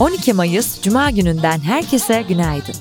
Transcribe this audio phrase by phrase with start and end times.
[0.00, 2.74] 12 Mayıs Cuma gününden herkese günaydın.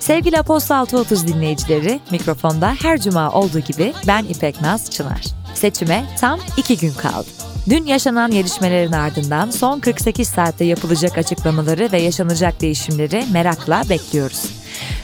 [0.00, 5.24] Sevgili Aposto 630 dinleyicileri, mikrofonda her cuma olduğu gibi ben İpek Naz Çınar.
[5.54, 7.26] Seçime tam iki gün kaldı.
[7.68, 14.44] Dün yaşanan gelişmelerin ardından son 48 saatte yapılacak açıklamaları ve yaşanacak değişimleri merakla bekliyoruz.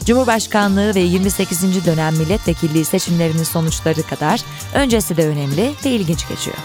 [0.04, 1.86] Cumhurbaşkanlığı ve 28.
[1.86, 4.40] dönem milletvekilliği seçimlerinin sonuçları kadar
[4.74, 6.56] öncesi de önemli ve ilginç geçiyor.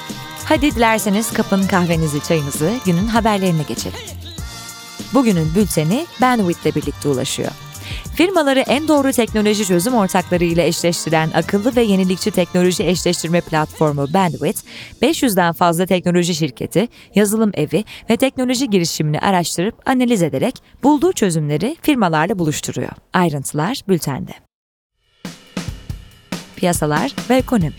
[0.45, 3.99] Hadi dilerseniz kapın kahvenizi, çayınızı, günün haberlerine geçelim.
[5.13, 7.51] Bugünün bülteni Bandwidth ile birlikte ulaşıyor.
[8.15, 14.61] Firmaları en doğru teknoloji çözüm ortakları ile eşleştiren akıllı ve yenilikçi teknoloji eşleştirme platformu Bandwidth,
[15.01, 22.39] 500'den fazla teknoloji şirketi, yazılım evi ve teknoloji girişimini araştırıp analiz ederek bulduğu çözümleri firmalarla
[22.39, 22.91] buluşturuyor.
[23.13, 24.31] Ayrıntılar bültende.
[26.55, 27.73] Piyasalar ve ekonomi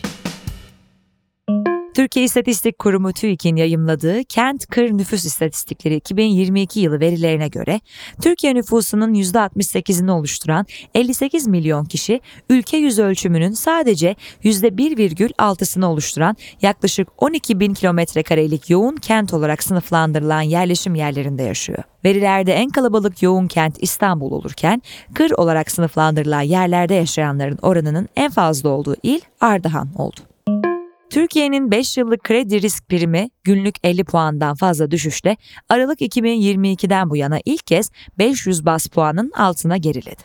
[1.97, 7.79] Türkiye İstatistik Kurumu TÜİK'in yayımladığı Kent Kır Nüfus İstatistikleri 2022 yılı verilerine göre
[8.21, 17.59] Türkiye nüfusunun %68'ini oluşturan 58 milyon kişi ülke yüz ölçümünün sadece %1,6'sını oluşturan yaklaşık 12
[17.59, 21.83] bin kilometre karelik yoğun kent olarak sınıflandırılan yerleşim yerlerinde yaşıyor.
[22.05, 24.81] Verilerde en kalabalık yoğun kent İstanbul olurken
[25.13, 30.36] kır olarak sınıflandırılan yerlerde yaşayanların oranının en fazla olduğu il Ardahan oldu.
[31.09, 35.37] Türkiye'nin 5 yıllık kredi risk primi günlük 50 puandan fazla düşüşle
[35.69, 40.23] Aralık 2022'den bu yana ilk kez 500 bas puanın altına geriledi.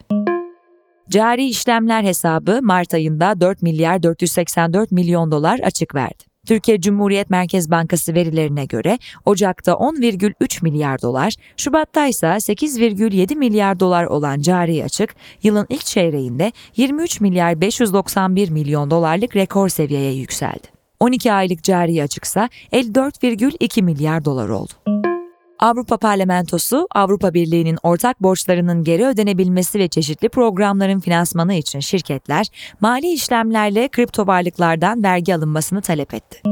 [1.10, 6.31] Cari işlemler hesabı Mart ayında 4 milyar 484 milyon dolar açık verdi.
[6.47, 14.05] Türkiye Cumhuriyet Merkez Bankası verilerine göre Ocak'ta 10,3 milyar dolar, Şubat'ta ise 8,7 milyar dolar
[14.05, 20.69] olan cari açık, yılın ilk çeyreğinde 23 milyar 591 milyon dolarlık rekor seviyeye yükseldi.
[21.01, 25.12] 12 aylık cari açıksa 54,2 milyar dolar oldu.
[25.63, 32.47] Avrupa Parlamentosu, Avrupa Birliği'nin ortak borçlarının geri ödenebilmesi ve çeşitli programların finansmanı için şirketler,
[32.81, 36.43] mali işlemlerle kripto varlıklardan vergi alınmasını talep etti.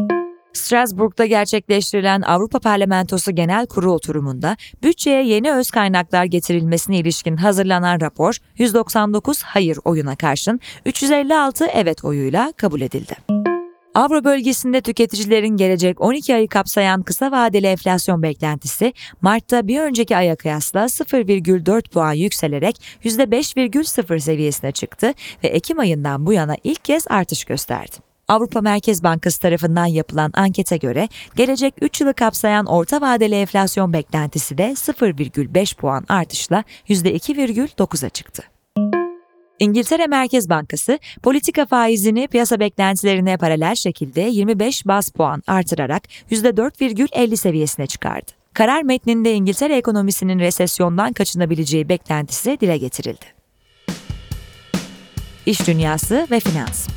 [0.52, 8.36] Strasbourg'da gerçekleştirilen Avrupa Parlamentosu Genel Kurulu oturumunda bütçeye yeni öz kaynaklar getirilmesine ilişkin hazırlanan rapor
[8.58, 13.39] 199 hayır oyuna karşın 356 evet oyuyla kabul edildi.
[13.94, 18.92] Avro bölgesinde tüketicilerin gelecek 12 ayı kapsayan kısa vadeli enflasyon beklentisi
[19.22, 25.14] Mart'ta bir önceki aya kıyasla 0,4 puan yükselerek %5,0 seviyesine çıktı
[25.44, 27.96] ve Ekim ayından bu yana ilk kez artış gösterdi.
[28.28, 34.58] Avrupa Merkez Bankası tarafından yapılan ankete göre gelecek 3 yılı kapsayan orta vadeli enflasyon beklentisi
[34.58, 38.42] de 0,5 puan artışla %2,9'a çıktı.
[39.60, 47.86] İngiltere Merkez Bankası politika faizini piyasa beklentilerine paralel şekilde 25 bas puan artırarak %4,50 seviyesine
[47.86, 48.30] çıkardı.
[48.54, 53.26] Karar metninde İngiltere ekonomisinin resesyondan kaçınabileceği beklentisi dile getirildi.
[55.46, 56.88] İş dünyası ve finans.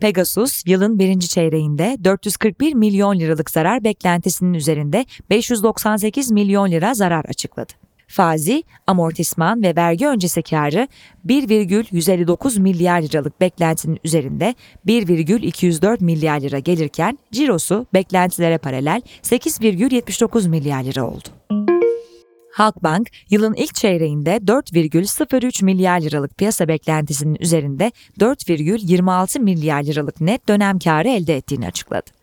[0.00, 7.85] Pegasus yılın birinci çeyreğinde 441 milyon liralık zarar beklentisinin üzerinde 598 milyon lira zarar açıkladı.
[8.06, 10.88] Fazi, amortisman ve vergi öncesi karı
[11.24, 14.54] 1,159 milyar liralık beklentinin üzerinde
[14.86, 21.28] 1,204 milyar lira gelirken cirosu beklentilere paralel 8,79 milyar lira oldu.
[22.52, 30.78] Halkbank yılın ilk çeyreğinde 4,03 milyar liralık piyasa beklentisinin üzerinde 4,26 milyar liralık net dönem
[30.78, 32.15] karı elde ettiğini açıkladı.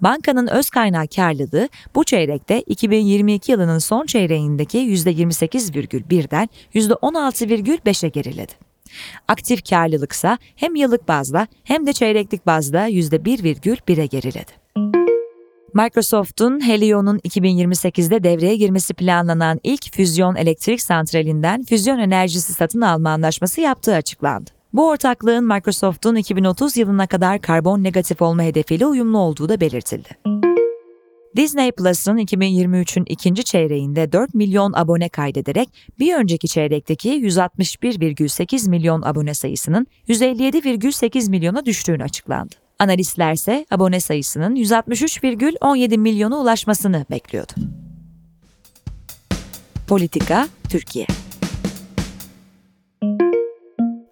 [0.00, 8.52] Bankanın öz kaynak karlılığı bu çeyrekte 2022 yılının son çeyreğindeki %28,1'den %16,5'e geriledi.
[9.28, 14.66] Aktif karlılıksa hem yıllık bazda hem de çeyreklik bazda %1,1'e geriledi.
[15.74, 23.60] Microsoft'un Helio'nun 2028'de devreye girmesi planlanan ilk füzyon elektrik santralinden füzyon enerjisi satın alma anlaşması
[23.60, 24.55] yaptığı açıklandı.
[24.76, 30.08] Bu ortaklığın Microsoft'un 2030 yılına kadar karbon negatif olma hedefiyle uyumlu olduğu da belirtildi.
[31.36, 35.68] Disney Plus'ın 2023'ün ikinci çeyreğinde 4 milyon abone kaydederek
[35.98, 42.54] bir önceki çeyrekteki 161,8 milyon abone sayısının 157,8 milyona düştüğünü açıklandı.
[42.78, 47.52] Analistler ise abone sayısının 163,17 milyona ulaşmasını bekliyordu.
[49.88, 51.06] Politika Türkiye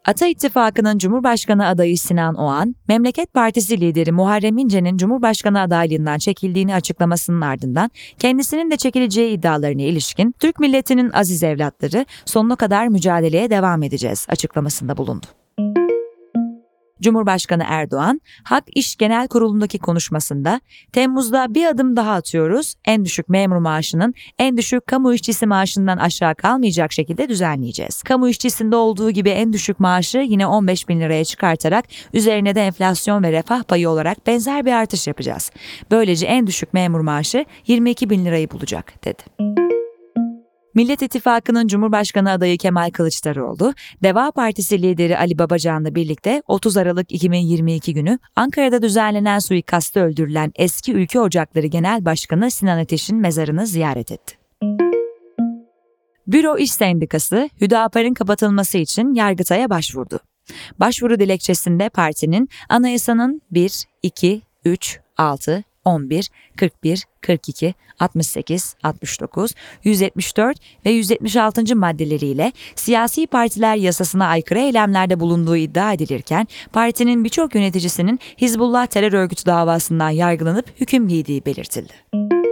[0.07, 7.41] Ata İttifakı'nın Cumhurbaşkanı adayı Sinan Oğan, Memleket Partisi lideri Muharrem İnce'nin Cumhurbaşkanı adaylığından çekildiğini açıklamasının
[7.41, 14.27] ardından kendisinin de çekileceği iddialarına ilişkin Türk milletinin aziz evlatları sonuna kadar mücadeleye devam edeceğiz
[14.29, 15.27] açıklamasında bulundu.
[17.03, 20.61] Cumhurbaşkanı Erdoğan, Hak İş Genel Kurulu'ndaki konuşmasında
[20.93, 26.35] Temmuz'da bir adım daha atıyoruz, en düşük memur maaşının en düşük kamu işçisi maaşından aşağı
[26.35, 28.03] kalmayacak şekilde düzenleyeceğiz.
[28.03, 33.23] Kamu işçisinde olduğu gibi en düşük maaşı yine 15 bin liraya çıkartarak üzerine de enflasyon
[33.23, 35.51] ve refah payı olarak benzer bir artış yapacağız.
[35.91, 39.74] Böylece en düşük memur maaşı 22 bin lirayı bulacak dedi.
[40.75, 47.95] Millet İttifakı'nın Cumhurbaşkanı adayı Kemal Kılıçdaroğlu, Deva Partisi lideri Ali Babacan'la birlikte 30 Aralık 2022
[47.95, 54.35] günü Ankara'da düzenlenen suikastta öldürülen eski Ülke Ocakları Genel Başkanı Sinan Ateş'in mezarını ziyaret etti.
[56.27, 60.21] Büro İş Sendikası, Hüdapar'ın kapatılması için Yargıtay'a başvurdu.
[60.81, 69.55] Başvuru dilekçesinde partinin anayasanın 1, 2, 3, 6, 11, 41, 42, 68, 69,
[69.85, 71.77] 174 ve 176.
[71.77, 79.47] maddeleriyle siyasi partiler yasasına aykırı eylemlerde bulunduğu iddia edilirken partinin birçok yöneticisinin Hizbullah terör örgütü
[79.47, 82.44] davasından yargılanıp hüküm giydiği belirtildi.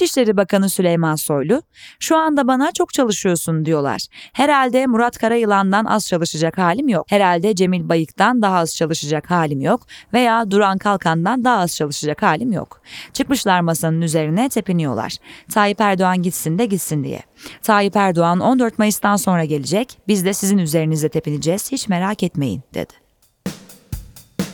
[0.00, 1.62] İçişleri Bakanı Süleyman Soylu,
[1.98, 4.06] şu anda bana çok çalışıyorsun diyorlar.
[4.32, 7.06] Herhalde Murat Karayılan'dan az çalışacak halim yok.
[7.10, 9.86] Herhalde Cemil Bayık'tan daha az çalışacak halim yok.
[10.12, 12.80] Veya Duran Kalkan'dan daha az çalışacak halim yok.
[13.12, 15.16] Çıkmışlar masanın üzerine tepiniyorlar.
[15.52, 17.22] Tayyip Erdoğan gitsin de gitsin diye.
[17.62, 19.98] Tayyip Erdoğan 14 Mayıs'tan sonra gelecek.
[20.08, 21.72] Biz de sizin üzerinize tepineceğiz.
[21.72, 22.92] Hiç merak etmeyin dedi.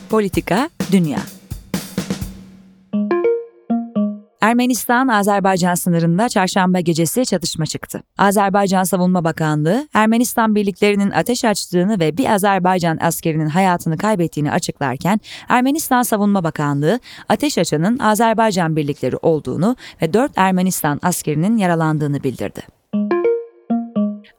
[0.09, 1.36] Politika, Dünya
[4.41, 8.03] Ermenistan-Azerbaycan sınırında çarşamba gecesi çatışma çıktı.
[8.17, 15.19] Azerbaycan Savunma Bakanlığı, Ermenistan birliklerinin ateş açtığını ve bir Azerbaycan askerinin hayatını kaybettiğini açıklarken,
[15.49, 16.99] Ermenistan Savunma Bakanlığı,
[17.29, 22.76] ateş açanın Azerbaycan birlikleri olduğunu ve 4 Ermenistan askerinin yaralandığını bildirdi.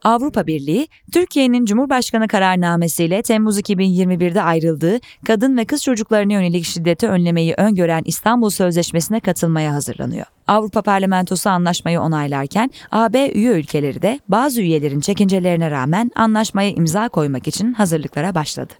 [0.03, 7.53] Avrupa Birliği, Türkiye'nin Cumhurbaşkanı kararnamesiyle Temmuz 2021'de ayrıldığı kadın ve kız çocuklarına yönelik şiddeti önlemeyi
[7.57, 10.25] öngören İstanbul Sözleşmesi'ne katılmaya hazırlanıyor.
[10.47, 17.47] Avrupa Parlamentosu anlaşmayı onaylarken AB üye ülkeleri de bazı üyelerin çekincelerine rağmen anlaşmaya imza koymak
[17.47, 18.73] için hazırlıklara başladı.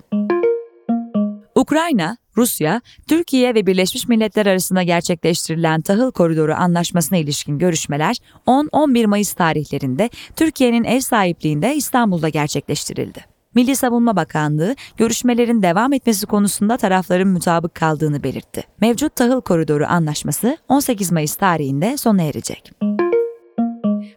[1.56, 8.18] Ukrayna, Rusya, Türkiye ve Birleşmiş Milletler arasında gerçekleştirilen tahıl koridoru anlaşmasına ilişkin görüşmeler
[8.48, 13.26] 10-11 Mayıs tarihlerinde Türkiye'nin ev sahipliğinde İstanbul'da gerçekleştirildi.
[13.56, 18.64] Milli Savunma Bakanlığı görüşmelerin devam etmesi konusunda tarafların mutabık kaldığını belirtti.
[18.82, 22.72] Mevcut tahıl koridoru anlaşması 18 Mayıs tarihinde sona erecek.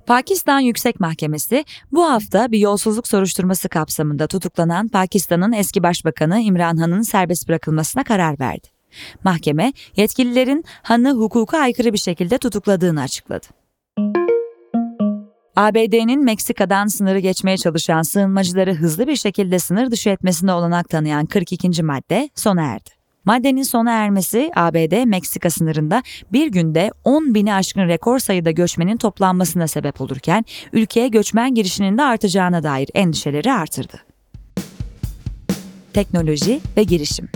[0.06, 7.02] Pakistan Yüksek Mahkemesi bu hafta bir yolsuzluk soruşturması kapsamında tutuklanan Pakistan'ın eski başbakanı İmran Han'ın
[7.02, 8.68] serbest bırakılmasına karar verdi.
[9.24, 13.46] Mahkeme yetkililerin Han'ı hukuka aykırı bir şekilde tutukladığını açıkladı.
[15.56, 21.82] ABD'nin Meksika'dan sınırı geçmeye çalışan sığınmacıları hızlı bir şekilde sınır dışı etmesine olanak tanıyan 42.
[21.82, 23.01] madde sona erdi.
[23.24, 26.02] Maddenin sona ermesi ABD-Meksika sınırında
[26.32, 32.02] bir günde 10 bini aşkın rekor sayıda göçmenin toplanmasına sebep olurken ülkeye göçmen girişinin de
[32.02, 34.00] artacağına dair endişeleri artırdı.
[35.92, 37.28] Teknoloji ve girişim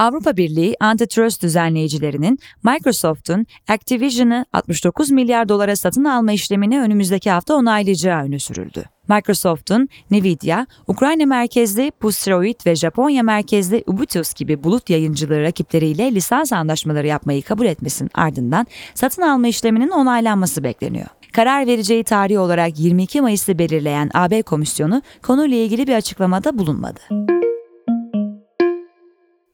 [0.00, 8.22] Avrupa Birliği antitrust düzenleyicilerinin Microsoft'un Activision'ı 69 milyar dolara satın alma işlemini önümüzdeki hafta onaylayacağı
[8.22, 8.84] öne sürüldü.
[9.08, 17.06] Microsoft'un Nvidia, Ukrayna merkezli Pustroid ve Japonya merkezli Ubuntu gibi bulut yayıncılığı rakipleriyle lisans anlaşmaları
[17.06, 21.06] yapmayı kabul etmesinin ardından satın alma işleminin onaylanması bekleniyor.
[21.32, 27.00] Karar vereceği tarih olarak 22 Mayıs'ı belirleyen AB Komisyonu konuyla ilgili bir açıklamada bulunmadı.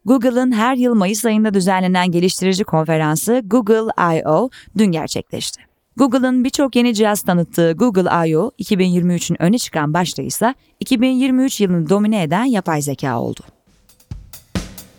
[0.07, 4.51] Google'ın her yıl Mayıs ayında düzenlenen geliştirici konferansı Google I.O.
[4.79, 5.63] dün gerçekleşti.
[5.97, 8.51] Google'ın birçok yeni cihaz tanıttığı Google I.O.
[8.59, 13.41] 2023'ün öne çıkan başlığı ise 2023 yılını domine eden yapay zeka oldu.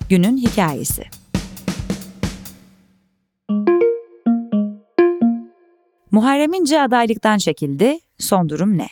[0.09, 1.03] Günün hikayesi.
[6.11, 7.99] Muharrem İnce adaylıktan çekildi.
[8.19, 8.87] Son durum ne?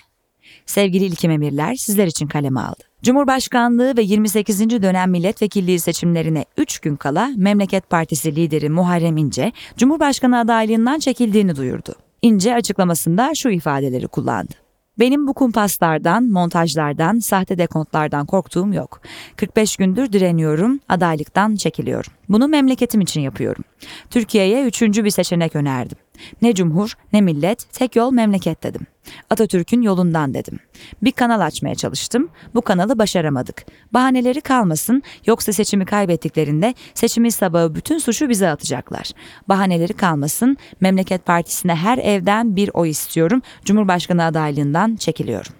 [0.66, 2.84] Sevgili İlkim Emirler sizler için kaleme aldı.
[3.04, 4.60] Cumhurbaşkanlığı ve 28.
[4.60, 11.96] dönem milletvekilliği seçimlerine 3 gün kala Memleket Partisi lideri Muharrem İnce, Cumhurbaşkanı adaylığından çekildiğini duyurdu.
[12.22, 14.54] İnce açıklamasında şu ifadeleri kullandı.
[15.00, 19.02] Benim bu kumpaslardan, montajlardan, sahte dekontlardan korktuğum yok.
[19.36, 22.14] 45 gündür direniyorum, adaylıktan çekiliyorum.
[22.30, 23.64] Bunu memleketim için yapıyorum.
[24.10, 25.98] Türkiye'ye üçüncü bir seçenek önerdim.
[26.42, 28.88] Ne cumhur, ne millet, tek yol memleket dedim.
[29.30, 30.60] Atatürk'ün yolundan dedim.
[31.02, 32.30] Bir kanal açmaya çalıştım.
[32.56, 33.66] Bu kanalı başaramadık.
[33.94, 39.12] Bahaneleri kalmasın yoksa seçimi kaybettiklerinde seçimin sabahı bütün suçu bize atacaklar.
[39.50, 40.58] Bahaneleri kalmasın.
[40.82, 43.42] Memleket Partisi'ne her evden bir oy istiyorum.
[43.66, 45.54] Cumhurbaşkanı adaylığından çekiliyorum.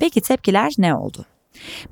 [0.00, 1.24] Peki tepkiler ne oldu?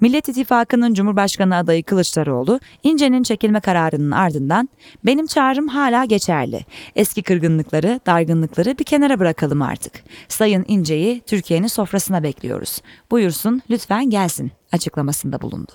[0.00, 4.68] Millet İttifakı'nın Cumhurbaşkanı adayı Kılıçdaroğlu, İnce'nin çekilme kararının ardından
[5.04, 6.61] benim çağrım hala geçerli.
[6.96, 9.92] Eski kırgınlıkları, dargınlıkları bir kenara bırakalım artık.
[10.28, 12.78] Sayın İnce'yi Türkiye'nin sofrasına bekliyoruz.
[13.11, 15.73] Buyursun lütfen gelsin açıklamasında bulundu.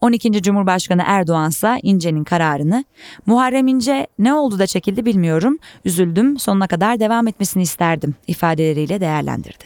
[0.00, 0.42] 12.
[0.42, 2.84] Cumhurbaşkanı Erdoğan ise İnce'nin kararını
[3.26, 9.64] Muharrem İnce ne oldu da çekildi bilmiyorum, üzüldüm, sonuna kadar devam etmesini isterdim ifadeleriyle değerlendirdi.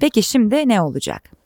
[0.00, 1.39] Peki şimdi ne olacak?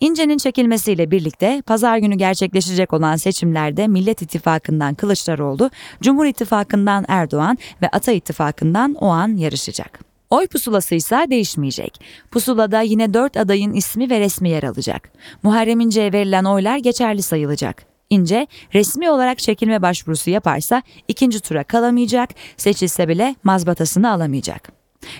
[0.00, 5.70] İnce'nin çekilmesiyle birlikte pazar günü gerçekleşecek olan seçimlerde Millet İttifakı'ndan Kılıçdaroğlu,
[6.02, 10.00] Cumhur İttifakı'ndan Erdoğan ve Ata İttifakı'ndan o an yarışacak.
[10.30, 12.00] Oy pusulası ise değişmeyecek.
[12.30, 15.12] Pusulada yine dört adayın ismi ve resmi yer alacak.
[15.42, 17.84] Muharrem İnce'ye verilen oylar geçerli sayılacak.
[18.10, 24.72] İnce resmi olarak çekilme başvurusu yaparsa ikinci tura kalamayacak, seçilse bile mazbatasını alamayacak.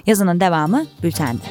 [0.06, 1.42] Yazının devamı bültende.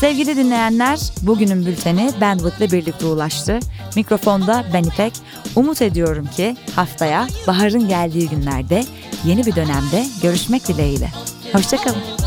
[0.00, 3.58] Sevgili dinleyenler, bugünün bülteni Bandwidth'le birlikte ulaştı.
[3.96, 5.12] Mikrofonda ben İpek.
[5.56, 8.84] Umut ediyorum ki haftaya baharın geldiği günlerde
[9.24, 11.10] yeni bir dönemde görüşmek dileğiyle.
[11.52, 12.25] Hoşçakalın.